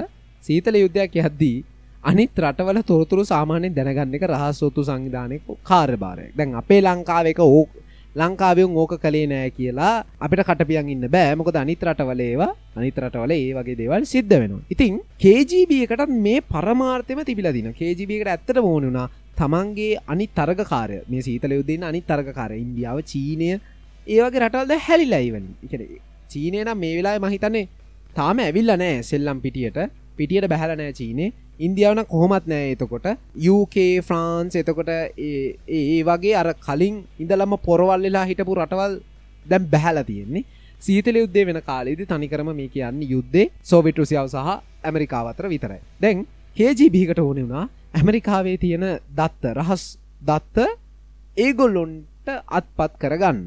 [0.44, 1.58] සීතල යුද්ධයක් යද්දී
[2.04, 6.32] අනිත් රටවල තොරතුරු සාමානයෙන් දැනගන්න එක රහස්සොත්තු සංවිධානය කාර්යභාරයක්.
[6.38, 7.66] දැන් අපේ ලංකාව එක ඕ
[8.16, 11.34] ලංකාවෙන් ඕක කළේ නෑ කියලා අපිට කටපියන් ඉන්න බෑ.
[11.36, 14.66] මොකද අනිත් රටවල ඒවා අනිත් රටවල ඒ වගේ දේවල් සිද්ධ වෙනවා.
[14.74, 17.74] ඉතින් KGB එකට මේ පරමාර්ථයම තිබිලා දින.
[17.74, 19.08] KGB එකට ඇත්තට ඕන වුණා
[19.38, 21.02] තමන්ගේ අනි තරගකාරය.
[21.10, 22.62] මේ සීතල යුද්ධන්න අනි තරගකාරය.
[22.62, 23.50] ඉන්දියාව චීනය
[24.16, 25.74] ඒවගේ රටල්ද හැලිලයිවන එක
[26.32, 27.68] චීනය නම් මේ වෙලා මහිතන්නේ
[28.18, 29.80] තාම ඇවිල්ල නෑ සෙල්ලම් පිටියට.
[30.18, 31.34] පිටියට බැහල නෑ චීනේ
[31.66, 33.08] ඉන්දියාවන කොහොමත් නෑ එතකොට.
[33.56, 33.76] UK
[34.08, 38.96] ෆ්‍රාන්ස් එතකොට ඒ වගේ අර කලින් ඉඳලම පොරවල්ලලා හිටපු රටවල්
[39.46, 40.46] දැම් බැහල තියෙන්නේ.
[40.86, 44.50] සීතල යුද්ධේ වෙන කාලෙදි තනිකරම මේ කියන්න යුද්ධේ සෝවිටරුසියාව සහ
[44.84, 45.82] ඇමරිකාවතර විතරයි.
[46.02, 46.26] දැන්
[46.60, 47.66] හේජී බිහිකට ඕනෙ වුණා.
[47.94, 48.86] ඇමරිකාවේ තියෙන
[49.20, 49.86] දත්ත රහස්
[50.22, 50.68] දත්ත
[51.38, 52.28] ඒගොල්ලොන්ට
[52.60, 53.40] අත්පත් කරගන්න.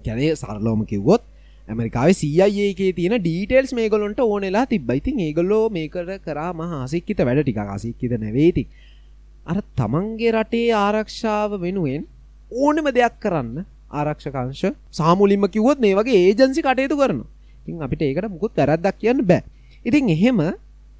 [0.00, 1.22] කැනේ සරලෝම කිව්වොත්
[1.68, 8.14] ඇමරිකාව සයිඒකේ තියෙන ඩීටෙල්ස් මේ ගොලොන්ට ඕනෙලා තිබ්බයිතින් ඒගොල්ලෝ මේකට කරා මහාසික්කිත වැඩ ටික අසික්කිත
[8.18, 8.64] නැවේති
[9.46, 12.04] අර තමන්ගේ රටේ ආරක්ෂාව වෙනුවෙන්
[12.58, 17.20] ඕනම දෙයක් කරන්න ආරක්ෂකංශ සාමුලින්ම කිවොත් මේ වගේ ඒජන්සි කටයුතු කරන
[17.60, 19.42] ඉතින් අපිට ඒකට මුකුත් වැරද්දක් කියන්න බෑ.
[19.84, 20.40] ඉතින් එහෙම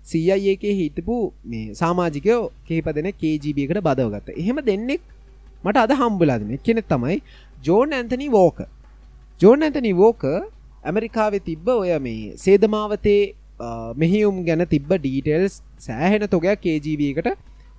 [0.04, 5.02] සීයඒකේ හිතපු මේ සාමාජිකයෝ කේප දෙන කේජීබියකට බදවගත්ත එහෙම දෙන්නෙක්
[5.64, 7.16] මට අද හම්බුලාදන කෙනෙක් තමයි
[7.64, 8.58] John Anthony Walker
[9.40, 10.22] John Anthony Walker
[10.84, 13.20] ඇමරිකාවේ තිබ්බ ඔය මේ සේදමාවතේ
[13.96, 17.28] මෙහියුම් ගැන තිබ ඩීටෙල්ස් සෑහෙන තොගයක් KGB එකට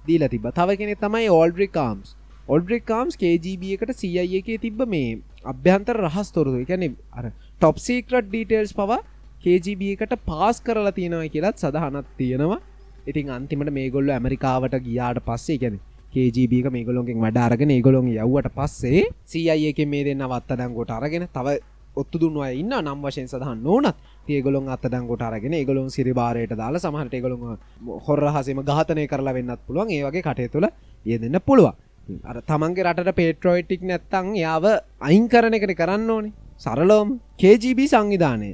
[0.07, 2.13] දීල තිබ තව කෙනෙ තමයි ඕල්ඩ්‍රිකාම්ස්
[2.47, 5.11] ඔල්ඩ්‍රිකාම්ස් KGB එකට සිය එකේ තිබ්බ මේ
[5.53, 9.01] අභ්‍යන්තර රහස් තොරතු එකැනෙ අර ටොප්සීකරට් ඩීටෙල්ස් පවා
[9.43, 12.61] KGB එකට පාස් කරලා තියෙනව කියලත් සඳහනත් තියෙනවා.
[13.05, 15.77] ඉතින් අන්තිමට මේ ගොල්ල ඇමරිකාවට ගියාට පස්සේ ගැන
[16.13, 21.57] KGBක මේ ගොලොන්ගෙන් වැඩාරගෙන ඒගොලොන් යව්වට පස්සේ සීයක මේ දෙන්න වත්තදංගොට අරගෙන තව
[21.95, 27.59] ඔත්තු දුන්නවා ඉන්න නම් වශයෙන් සඳහන් ඕනත් ඒගොලොන් අත්තදංගොට අරගෙන ඒගොලොන් සිරිබාරයට දාලා සමහට ඒගොලොන්
[28.07, 29.91] හොරහසම ඝාතනය කරලා වෙන්නත් පුළුවන්.
[29.91, 30.67] ඒ වගේ කටය තුළ
[31.05, 31.77] ඒ දෙන්න පුළුවන්
[32.23, 34.65] අර තමන්ගේ රට පේට්‍රෝයිටික් නැත්තං යාව
[35.01, 36.33] අයින් කරන එකට කරන්න ඕනේ.
[36.57, 38.51] සරලෝම් KGB සංවිධානය.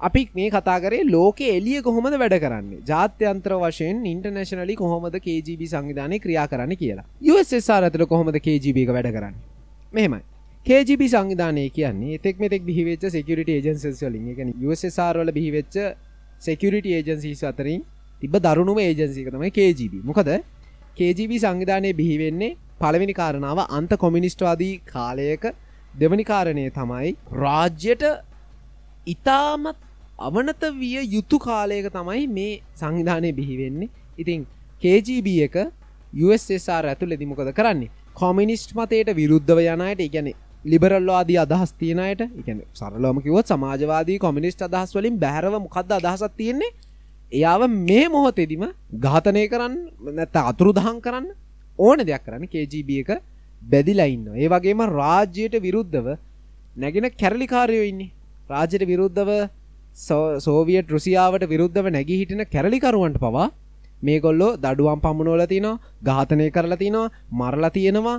[0.00, 2.80] අපි මේ කතා කරේ ලෝක එලිය කොහොමද වැඩ කරන්නේ?
[2.86, 7.06] ජාත්‍යන්ත්‍ර වශයෙන් ඉන්ටර්නශනලි කොහොමද KGB සංවිධානය ක්‍රියා කරන්න කියලා.
[7.24, 9.34] USSR ඇතුළ කොහොමද KGB එක වැඩ කරන්න?
[9.92, 10.20] මෙහෙමයි.
[10.66, 15.80] KGB සංවිධානය කියන්නේ එතෙක් මෙතෙක් බිහිවෙච්ච සෙකරිට ඒජන්සස් වලින් එක USSR වල බිහිවෙච්ච
[16.40, 17.82] සෙකරිට ඒජන්සිස් අතරින්
[18.20, 20.30] තිබ දරුණුම ඒජන්සික තමයි KGB මොකද?
[20.98, 25.52] KGB සංවිධානය බිහිවෙන්නේ පළවෙනි කාරණාව අන්ත කොමිනිස්ටවාදී කාලයක
[25.94, 28.10] දෙවනි කාරණය තමයි රාජ්‍යයට
[29.06, 29.76] ඉතාමත්
[30.18, 34.46] අවනත විය යුතු කාලයක තමයි මේ සංවිධානය බිහිවෙන්නේ ඉතින්
[34.82, 35.56] KGB එක
[36.14, 37.90] USSR ඇතුළ දිමොකද කරන්නේ?
[38.14, 40.28] කොමිනිස්ට් මතයට විරුද්ධව යනයට ඉගැන
[40.64, 46.72] ලිබරල්වාදී අදහස් තියනයට එකන සරලෝමකිවොත් සමාජවාදී කොමිනිස්ට් අදහස් වලින් බැහරව මොකක්ද අදහසත් තියෙන්නේ?
[47.32, 48.64] එයාව මේ මොහොතෙදිම
[49.04, 49.74] ඝාතනය කරන්න
[50.18, 51.26] නැත්ත අතුරු දහන් කරන්න
[51.78, 53.10] ඕන දෙයක් කරන්න KGB එක
[53.62, 56.06] බැදිලා ඉන්න ඒ වගේම රාජ්‍යයට විරුද්ධව
[56.76, 58.10] නැගෙන කැරලිකාරයෝ ඉන්නේ.
[58.48, 59.30] රාජයට විරුද්ධව
[60.40, 63.48] සෝවියට් රුසියාවට විරුද්ධව නැගී හිටින කැරලිකරුවන්ට පවා
[64.02, 68.18] මේ ගොල්ලෝ දඩුවම් පමුණුවල තිනවා ඝාතනය කරලා තිනවා මරලා තියෙනවා.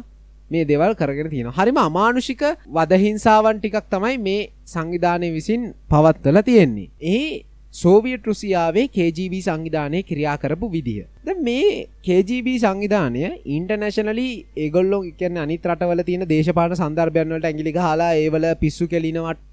[0.52, 6.90] මේ දෙවල් කරගෙන තියෙන හරිම අමානුෂික වදහිංසාවන් ටිකක් තමයි මේ සංවිධානය විසින් පවත්වල තියෙන්නේ.
[7.06, 15.38] ඒ සෝවියට් රුසියාවේ KGB සංවිධානය ක්‍රියා කරපු විදිහ ද මේ KGB සංවිධානය ඉන්ටර්නශනලි ඒගොල්ලො එකන්න
[15.38, 19.47] අනිත් රටවල තියෙන දේශපාන සන්දර්භයන්වලට ඇගිලි හලා ඒවල පිස්සු කෙලිනවට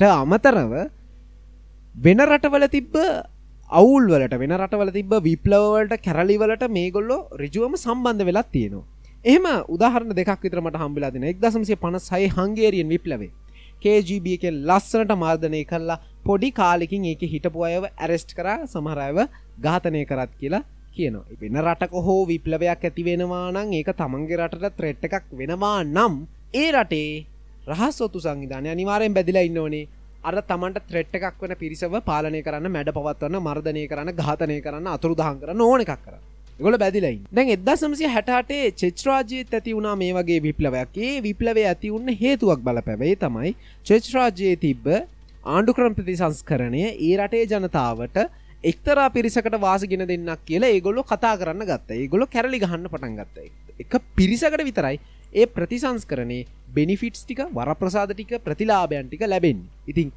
[0.00, 0.72] අමතරව
[1.94, 2.96] වෙන රටවල තිබ්බ
[3.70, 8.84] අවුල් වලට වෙන රටවල තිබ විප්ලවලට කැරලිවලට මේගොල්ලො රිජුවම සම්බන්ධ වෙලත් තියෙනවා.
[9.24, 13.30] එහම උදාහරන දෙක් විතරමට හම්බිලා දෙන එක් දසමසේ පනසයි හංගේරියෙන් විප්ලවේ
[13.80, 18.66] KGB එක ලස්සනට මාර්ධනය කරලා පොඩි කාලෙකින් ඒක හිටපු අයව ඇරෙස්ට් කරා.
[18.66, 19.18] සමහරයව
[19.60, 21.24] ඝාතනය කරත් කියලා කියනවා.
[21.40, 26.72] වෙන රටක හෝ විප්ලවයක් ඇති වෙනවා නම් ඒක තමන්ගේ රටට ත්‍රෙට් එකක් වෙනවා නම් ඒ
[26.72, 27.26] රටේ
[27.66, 29.88] රහස්සොතු සංවිධානය අනිවාරයෙන් බැදිලා ඉන්න ඕනේ
[30.24, 35.16] අර තමන්ට ත්‍රෙට් එකක් වන පිරිසව පාලනය කරන්න මැඩ පවත්වන්න මර්ධනය කරන්න ඝාතනය කරන්න අතුරු
[35.16, 36.16] දහන් කරන්න ඕන එකක් කර
[36.58, 40.94] ගොල බැදිලයි දැන් එදදා සමසය හැටේ චෙච්රාජයත් ඇති වුණා මේ වගේ විප්ලවයක්.
[40.98, 43.50] ඒ විප්ලව ඇති උන්න හේතුවක් බල පැවේ තමයි
[43.86, 44.86] චෙච්රාජයේ තිබ්බ
[45.46, 46.82] ආණ්ඩු ක්‍රම ප්‍රතිසංස්කරණය.
[47.00, 48.18] ඒ රටේ ජනතාවට
[48.64, 51.98] එක්තරා පිරිසකට වාසගෙන දෙන්නක් කියලා ඒගොල්ලො කතා කරන්න ගත්ත.
[51.98, 53.50] ඒගොලො කැරලි ගහන්න පටන් ගත්ත.
[53.80, 55.00] එක පිරිසකට විතරයි.
[55.34, 56.42] ඒ ප්‍රතිසංස්කරනේ
[56.74, 60.12] බෙනිෆිට්ස් ටික වරප්‍රසාද ටික ප්‍රතිලාභයන් ටික ලැබෙන් ඉතින්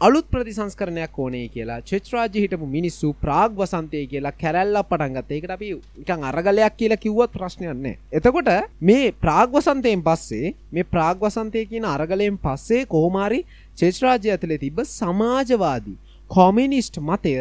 [0.00, 5.68] අලුත් ප්‍රතිසංස්කරණයක් ඕනේ කියලා චෙත්රාජ හිටපු මිනිස්සු ප්‍රාග් වසන්තය කියලා කැරැල්ල පටන්ගත් ඒකට අපි
[6.02, 8.50] එකන් අරගලයක් කියලා කිව්වත් ප්‍රශ්නයන්නේ එතකොට
[8.82, 13.40] මේ ප්‍රාග් වසන්තයෙන් පස්සේ මේ ප්‍රාග් වසන්තය කියන අරගලයෙන් පස්සේ කෝමාරි
[13.78, 15.98] චෙත්රාජය ඇතුලේ තිබ සමාජවාදී
[16.30, 17.34] කොමිනිස්ට් මතය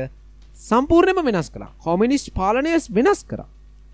[0.60, 3.42] සම්පූර්ණයම වෙනස් කලා කොමිනිස්ට් පාලනයස් වෙනස් කර.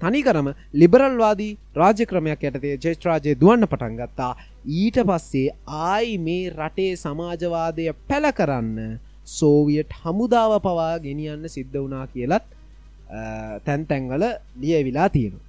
[0.01, 0.47] තනිකරම
[0.81, 4.31] ලිබරල්වාදී රාජ්‍ය ක්‍රමයක් යටතේ ජේෂ්ත්‍රාජය දුවන්න පටන් ගත්තා.
[4.81, 8.99] ඊට පස්සේ ආයි මේ රටේ සමාජවාදය පැල කරන්න
[9.37, 12.45] සෝවියට් හමුදාව පවා ගෙනියන්න සිද්ධ වනා කියලත්
[13.65, 14.23] තැන් තැන්වල
[14.61, 15.39] ලියවිලා තියෙන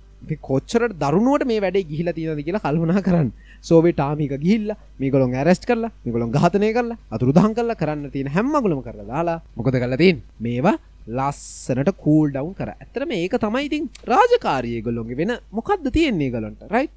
[0.49, 3.29] කොච්චරට දරුණුවට මේ වැඩේ ගිහිල තියෙනද කියලා කල්පනා කරන්න.
[3.69, 4.69] සෝවේ ටාමික ගිල්ල
[5.01, 9.77] මේගොලොන් ඇරස්් කරලා මේගොලොන් ගහතනය කරලා අතුරු දහන් කරලා කරන්න තියෙන හැම්මගුලම කරලා දාලා මොකද
[9.83, 10.77] කලතින් මේවා
[11.09, 12.71] ලස්සනට කූල් ඩවන්් කර.
[12.75, 16.89] ඇතරම ඒක තමයි ඉතින් රාජකාරය ගොල්ලොන්ගේ වෙන මොකක්ද තියෙන්නේ ගලොන්ට රයි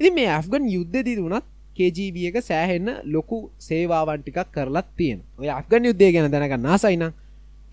[0.00, 1.46] ඉති මේ ඇෆ්ගන් යුද්ධදී වුණත්
[1.76, 7.06] KGB එක සෑහෙන්න ලොකු සේවාවන්ටිකක් කරලත් තියෙන ඔය අෆගන් යුද්ධය ගැන දැනගන්න ආසයින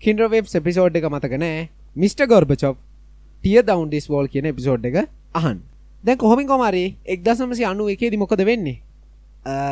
[0.00, 2.20] කින්ඩ්‍රවෙබ් එපිසෝඩ් එක මතකනෑ මිට.
[2.24, 2.76] ගොර්බචොප්
[3.44, 4.96] ටිය දවන්ඩිස් වෝල් කියන එපිසෝඩ් එක
[5.34, 5.60] අහන්
[6.04, 8.80] දැන් කොහොමින් කොමරි එක්දසමසි අනු එකේදි මොකද වෙන්නේ?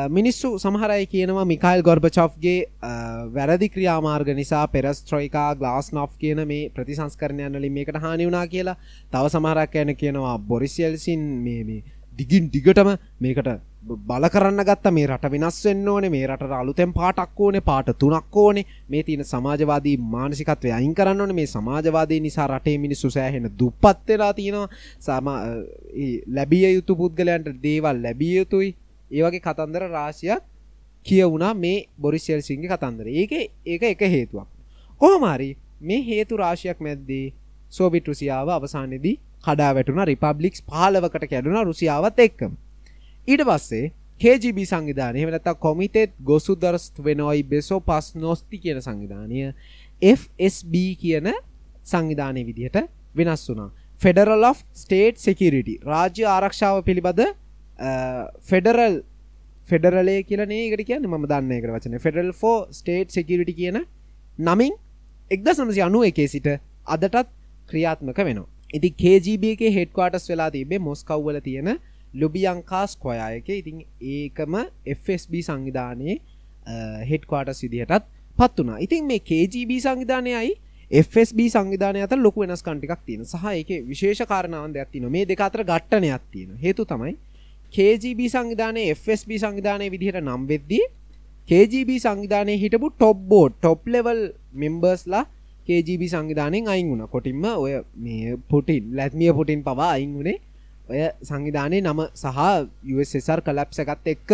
[0.09, 2.67] මිනිස්සු සමහරයි කියනවා මිකයිල් ගොර්බචොෆ්ගේ
[3.35, 8.77] වැරදි ක්‍රියාමාර්ග නිසා පෙරස්ට්‍රොයිකා ගලාස් නොෆ් කියන මේ ප්‍රතිසංස්කරණයන්නලින් මේකට හානි වුනා කියලා
[9.13, 10.39] තව සමහරක් යන කියනවා.
[10.41, 11.83] බොරිසිල්සින් මේ
[12.19, 14.93] දිගින් දිගටම මේකට බල කරන්න ගත්ත.
[14.93, 16.11] මේ රට වෙනස් වෙන්න ඕනේ.
[16.11, 17.61] මේ රට අලුතෙන් පාටක් ඕනේ.
[17.61, 18.67] පාට තුනක් ඕනේ.
[18.89, 21.35] මේ තියෙන සමාජවාදී මානසිකත්වය අයින් කරන්න ඕනේ.
[21.35, 24.69] මේ සමාජවාදී නිසා රටේ මිනිස්සු සෑහෙන දුප්පත් වෙලා තියෙනවා.
[24.99, 25.27] සම
[26.27, 28.77] ලැබිය යුතු පුද්ගලයන්ට දේවල් ලැබිය යුතුයි.
[29.11, 30.43] ඒ වගේ කතන්දර රාශියක්
[31.07, 33.07] කියවුණා මේ බොරිසිල්සින්ගේ කතන්දර.
[33.11, 33.33] ඒක
[33.67, 34.49] ඒක එක හේතුවක්.
[35.01, 37.33] කොහොමාරි මේ හේතු රාශියක් මැද්දේ
[37.73, 40.05] සෝබිට රුසියාව අවසානයේදී කඩා වැටුණ.
[40.05, 42.53] රිපබ්ලික්ස් පාලවකට කැඩුණ රුසියාවත් එක්කම.
[43.29, 49.55] ඊට පස්සේ KGB සංවිධානය වෙනත කොමිතෙත් ගොසු දරස්ත් වෙනොයි බෙසෝ පස් නොස්ති කියන සංවිධානය
[50.11, 51.29] FSB කියන
[51.85, 52.77] සංවිධානය විදිහට
[53.15, 53.71] වෙනස් වුනා
[54.01, 57.23] ෆෙඩරල් of ස්ටේට් සෙකිරිටි රාජ්‍ය ආරක්ෂාව පිළිබඳ
[58.43, 59.01] ෆෙඩරල්
[59.69, 61.99] ෆෙඩරලේ කියලනේ එකට කියන්න ම දන්න එකට වචන.
[61.99, 63.83] ෆෙඩරල් ෆෝ ස්ටේට් සෙකිරිටි කියන
[64.39, 64.75] නමින්
[65.31, 66.49] එක්ද සමසි අනුව එකේ සිට
[66.87, 67.31] අදටත්
[67.71, 68.49] ක්‍රියාත්මක වෙනවා.
[68.73, 71.79] ඉති KGB එක හෙඩ්වාටස් වෙලා තිබේ මොස්කව්වල තියෙන
[72.15, 74.55] ලොබියංකාස් කොයායක ඉතින් ඒකම
[74.87, 76.17] FSB සංවිධානයේ
[76.67, 78.05] uh, හෙඩ්වාටස් විදිහටත්
[78.39, 80.53] පත් වනා ඉතින් මේ KGB සංවිධානයයි
[80.91, 85.65] FSB සංවිධානය අත ලොක වෙනස් කටිකක් තියෙන සහ එක විශේෂ කාරණාවන් දෙයක් තින මේ දෙකතර
[85.65, 87.17] ගට්ටනයක් තියෙන හේතු තමයි
[87.71, 90.85] KGB සංවිධානය FSB සංවිධානය විදිහට නම් වෙද්දී
[91.49, 94.21] KGB සංවිධානය හිටපු ටොප්බෝඩ් ටොප් ලෙවල්
[94.55, 95.25] මෙම්බර්ස්ලා
[95.67, 97.07] KGB සංවිධානයෙන් අයින් වුණ.
[97.07, 100.39] කොටින්ම ඔය මේ පුටින් ලැත්මිය පුටින් පවා අයින් වුණේ
[100.91, 102.39] ඔය සංවිධානය නම සහ
[102.93, 104.31] USSR කලප්සකත් එක්ක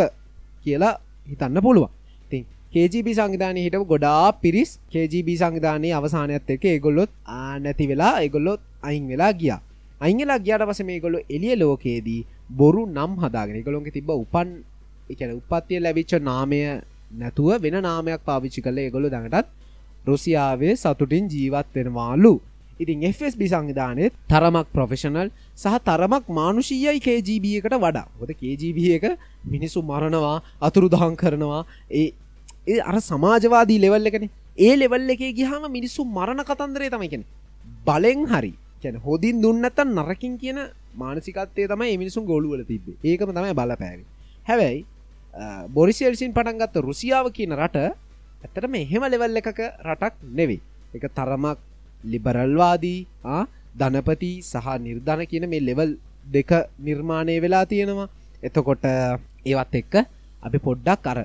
[0.64, 0.94] කියලා
[1.27, 1.92] හිතන්න පුළුවන්.
[2.31, 2.38] ති
[2.72, 7.12] KGB සංවිධානය හිටව ගොඩා පිරිස් KGB සංවිධානය අවසානයත් එක ඒගොල්ලොත්
[7.61, 9.53] නැති වෙලා ඒගොල්ලොත් අයින් වෙලා ගිය.
[10.01, 13.63] අංගලා ගියට පස මේ ගොල්ලො එලිය ලෝකයේදී බොරු නම් හදාගෙන.
[13.63, 14.49] ගොළොන්ගේ තිබ උපන්
[15.11, 16.61] එකන උපත්තිය ලැබිච්ච නාමය
[17.13, 19.49] නැතුව වෙන නාමයක් පාවිච්චි කල ඒගොලු දඟටත්
[20.07, 22.35] රුසියාවේ සතුටින් ජීවත් වෙනවාලු.
[22.81, 28.07] ඉතින් FSB සංවිධානයත් තරමක් ප්‍රොෆෙෂනල් සහ තරමක් මානුෂීයයි KGB එකට වඩා.
[28.21, 29.05] හොද KGB එක
[29.45, 31.63] මිනිසු මරණවා අතුරු දහන් කරනවා.
[31.91, 32.13] ඒ
[32.67, 34.29] ඒ අර සමාජවාදී ලෙවල් එකන.
[34.59, 37.25] ඒ ලෙවල් එකේ ගිහම මිනිස්සු මරණ කතන්දරේ තමයිකෙන
[37.87, 40.59] බලෙන් හරි කැන හොදින් දුන්නත්තන් නරකින් කියන
[40.95, 44.05] මානසිකත්තේ තමයි මිනිසුන් ගොලුවල තිබේ ඒකම තමයි බලපෑවි.
[44.49, 44.85] හැබැයි
[45.69, 47.77] බොරිසිල්සින් පටන්ගත්ත රුසියාව කියන රට
[48.45, 50.61] ඇතට මෙහෙම ලෙවල් එකක රටක් නෙවෙයි.
[50.95, 51.59] එක තරමක්
[52.05, 53.01] ලිබරල්වාදී
[53.77, 55.91] ධනපති සහ නිර්ධන කියන මේ ලෙවල්
[56.27, 58.09] දෙක නිර්මාණය වෙලා තියෙනවා.
[58.43, 58.85] එතකොට
[59.45, 59.95] ඒවත් එක්ක
[60.43, 61.19] අපි පොඩ්ඩක් අර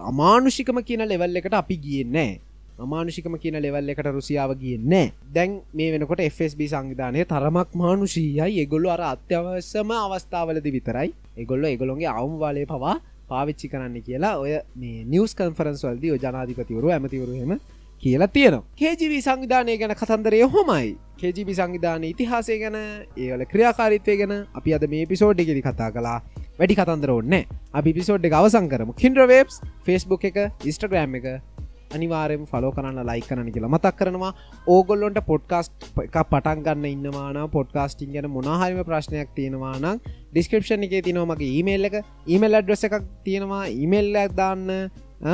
[0.00, 2.40] අමානුෂිකම කියන ලෙවල් එකට අපි ගියන්නේ
[2.78, 8.60] අමානුෂිකම කියන ලෙවල් එකට රුසියාව ගියන්නේ දැන් මේ වෙනකොට FSB සංවිධානය තරමක් මානුෂීයයි.
[8.60, 11.14] එගොල්ලු අර අත්‍යවශ්‍යම අවස්ථාවලද විතරයි.
[11.36, 12.96] එගොල්ල එගොළොන්ගේ අවම වාලය පවා
[13.28, 17.58] පාවිච්චි කරන්න කියලා ඔය මේ නිියස් කන්ෆරන්ස් වල්දී ජනාධිපතිවරු ඇමතිවරුහෙම
[18.02, 18.66] කියලා තියෙනවා.
[18.76, 20.96] කේජීවී සංවිධානය ගැන කතන්දරය හොමයි.
[21.16, 22.76] කේජීබි සංවිධාන ඉතිහාසය ගැන
[23.16, 26.18] ඒවල ක්‍රියාකාරිත්වය ගැන අපි අද මේ පිසෝඩ් එකෙදි කතා කලා
[26.58, 27.40] වැඩි කතන්දර ඔන්න
[27.72, 28.94] අපි පිසෝඩ් එක අවසං කරම.
[28.94, 31.53] කින්ඩ්‍රවේබ්ස් ෆස්බුක් එක ඉස්ටග්‍රෑම් එක.
[31.96, 34.32] අනිවාරෙන් ෆලෝ කරන්න ලයි කරන කියලා මතක් කරනවා.
[34.66, 40.02] ඕගොල්ලොන්ට පොඩ්කාස්ට් එක පටන් ගන්න ඉන්නවාන පොඩ්කාස්ටිං ගැන මොනහරිම ප්‍රශ්නයක් තියෙනවානම්
[40.32, 41.96] ඩිස්ක්‍රපෂන් එක තිනවමගේ ඊමේල් එක.
[42.26, 43.64] ඊමේල් අඩ්‍රස එකක් තියෙනවා.
[43.72, 44.64] ඊමේල්ලක් දාන්න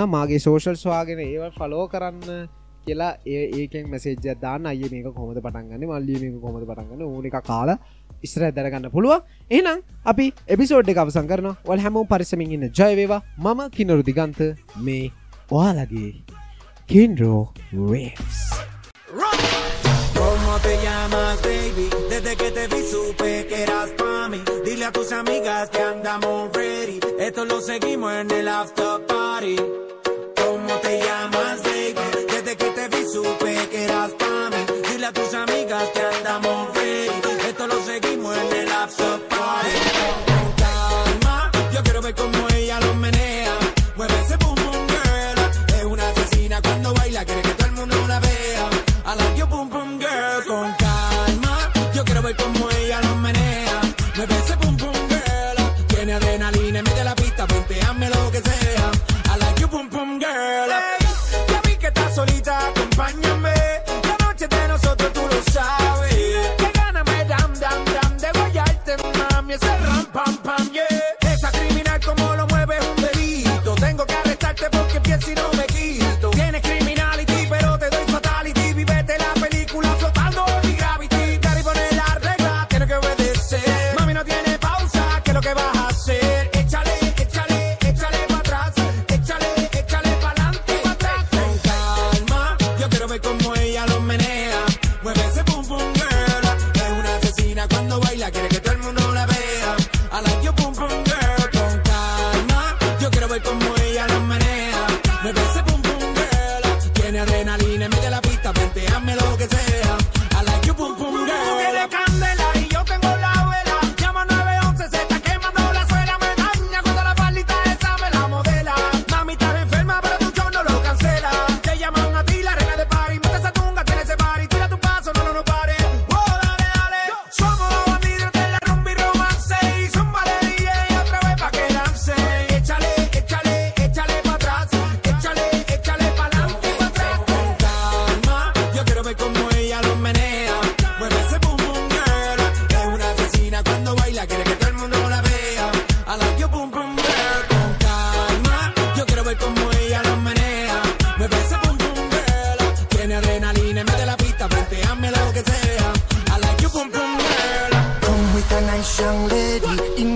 [0.09, 2.49] මාගේ සෝෂල් ස්වාගෙන ඒව ෆලෝ කරන්න
[2.85, 4.67] කියලා ඒකෙන් මැසේජ දාන්න.
[4.67, 7.79] අය මේක කොමද පටන්ගන්න මල්ලිය මේක කොමද පටන්ගන්න ඕන එක කාලා
[8.23, 12.69] ඉස්ර දැරගන්න පුළුව එනම් අපි එපිසෝඩ් එක අවසං කරන වල් හැමෝම් පරිසමින් ඉන්න.
[12.73, 14.41] ජයවේවා මම කිනරු දිගන්ත.
[14.79, 15.13] මේ
[15.51, 16.30] ඔයාලගේ
[16.91, 17.47] Kendall
[20.13, 21.89] ¿Cómo te llamas, baby?
[22.09, 24.29] Desde que te vi supe que eras pa'
[24.65, 26.99] Dile a tus amigas que andamos ready.
[27.21, 29.57] Esto lo seguimos en el after party.
[30.37, 31.95] ¿Cómo te llamas, baby?
[32.27, 34.51] Desde que te vi supe que eras pa'
[34.91, 37.49] Dile a tus amigas que andamos ready.
[37.49, 39.40] Esto lo seguimos en el after party.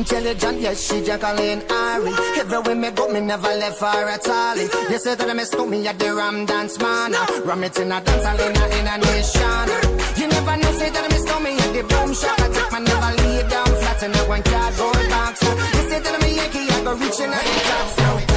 [0.04, 2.12] Intelligent, yes, she Jacqueline Ari.
[2.36, 4.56] Everywhere me go, me never left her at all.
[4.90, 7.12] You say that I miss me at the Ram Dance Man.
[7.44, 9.66] Ram it in a dance hall in a, nation.
[10.20, 12.38] You never know, say that I miss me at the boom shop.
[12.38, 15.42] I take my never lay down flat in a one cardboard box.
[15.42, 18.33] You say that I'm a Yankee, I go reaching out the top.